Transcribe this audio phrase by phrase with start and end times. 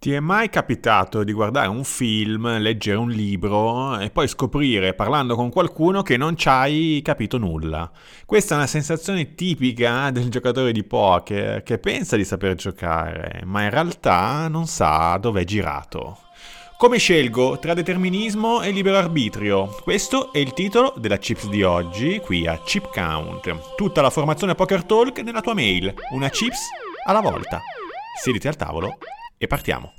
[0.00, 5.34] Ti è mai capitato di guardare un film, leggere un libro e poi scoprire, parlando
[5.34, 7.90] con qualcuno, che non ci hai capito nulla?
[8.24, 13.64] Questa è una sensazione tipica del giocatore di poker che pensa di saper giocare, ma
[13.64, 16.20] in realtà non sa dove è girato.
[16.78, 19.66] Come scelgo tra determinismo e libero arbitrio?
[19.82, 23.74] Questo è il titolo della Chips di oggi, qui a Chip Count.
[23.76, 26.70] Tutta la formazione Poker Talk nella tua mail, una Chips
[27.04, 27.60] alla volta.
[28.18, 28.96] Siediti al tavolo
[29.42, 29.94] e partiamo.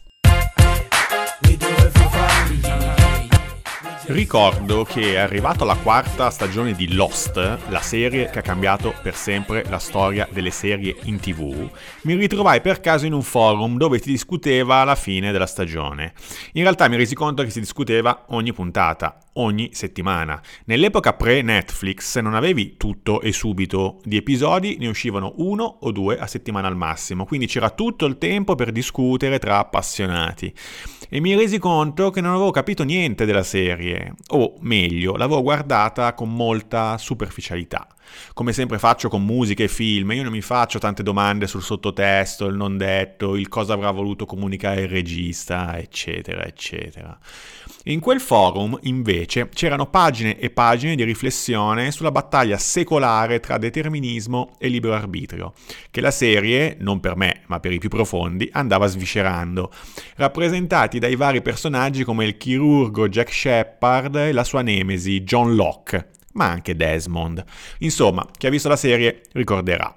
[4.06, 7.38] Ricordo che è arrivato alla quarta stagione di Lost,
[7.70, 11.70] la serie che ha cambiato per sempre la storia delle serie in tv,
[12.02, 16.14] mi ritrovai per caso in un forum dove si discuteva la fine della stagione.
[16.54, 20.42] In realtà mi resi conto che si discuteva ogni puntata, ogni settimana.
[20.66, 26.28] Nell'epoca pre-Netflix non avevi tutto e subito, di episodi ne uscivano uno o due a
[26.28, 30.54] settimana al massimo, quindi c'era tutto il tempo per discutere tra appassionati.
[31.10, 36.14] E mi resi conto che non avevo capito niente della serie, o meglio, l'avevo guardata
[36.14, 37.88] con molta superficialità.
[38.34, 42.46] Come sempre faccio con musica e film, io non mi faccio tante domande sul sottotesto,
[42.46, 47.18] il non detto, il cosa avrà voluto comunicare il regista, eccetera, eccetera.
[47.86, 54.56] In quel forum, invece, c'erano pagine e pagine di riflessione sulla battaglia secolare tra determinismo
[54.60, 55.54] e libero arbitrio,
[55.90, 59.72] che la serie, non per me, ma per i più profondi, andava sviscerando,
[60.16, 66.10] rappresentati dai vari personaggi come il chirurgo Jack Shepard e la sua nemesi John Locke,
[66.34, 67.44] ma anche Desmond.
[67.80, 69.94] Insomma, chi ha visto la serie ricorderà.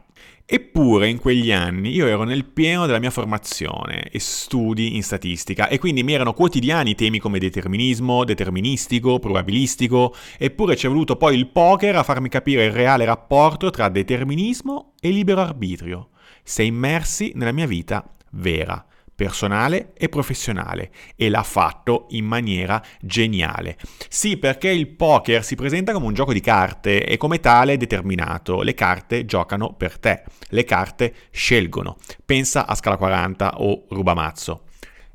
[0.47, 5.69] Eppure in quegli anni io ero nel pieno della mia formazione e studi in statistica
[5.69, 11.35] e quindi mi erano quotidiani temi come determinismo, deterministico, probabilistico, eppure ci è voluto poi
[11.37, 16.11] il poker a farmi capire il reale rapporto tra determinismo e libero arbitrio.
[16.43, 23.77] Sei immersi nella mia vita vera personale e professionale e l'ha fatto in maniera geniale.
[24.09, 28.63] Sì, perché il poker si presenta come un gioco di carte e come tale determinato.
[28.63, 31.97] Le carte giocano per te, le carte scelgono.
[32.25, 34.65] Pensa a Scala 40 o Rubamazzo.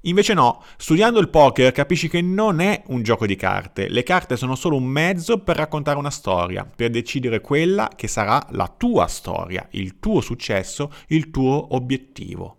[0.03, 4.37] Invece no, studiando il poker capisci che non è un gioco di carte, le carte
[4.37, 9.07] sono solo un mezzo per raccontare una storia, per decidere quella che sarà la tua
[9.07, 12.55] storia, il tuo successo, il tuo obiettivo.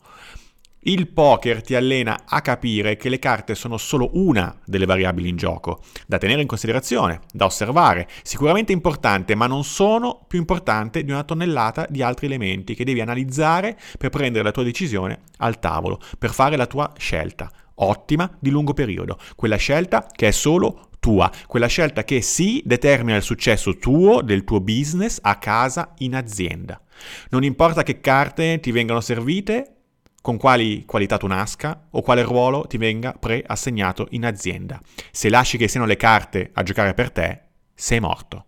[0.85, 5.37] Il poker ti allena a capire che le carte sono solo una delle variabili in
[5.37, 11.11] gioco, da tenere in considerazione, da osservare, sicuramente importante, ma non sono più importante di
[11.11, 16.01] una tonnellata di altri elementi che devi analizzare per prendere la tua decisione al tavolo,
[16.19, 21.31] per fare la tua scelta, ottima di lungo periodo, quella scelta che è solo tua,
[21.47, 26.81] quella scelta che sì determina il successo tuo, del tuo business, a casa, in azienda.
[27.29, 29.75] Non importa che carte ti vengano servite,
[30.21, 34.81] con quali qualità tu nasca o quale ruolo ti venga preassegnato in azienda.
[35.11, 37.41] Se lasci che siano le carte a giocare per te,
[37.75, 38.45] sei morto.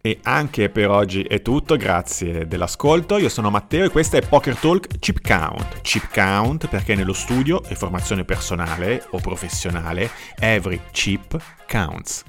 [0.00, 3.18] E anche per oggi è tutto, grazie dell'ascolto.
[3.18, 5.80] Io sono Matteo e questo è Poker Talk Chip Count.
[5.80, 10.08] Chip Count perché nello studio e formazione personale o professionale,
[10.38, 11.36] every chip
[11.66, 12.22] counts.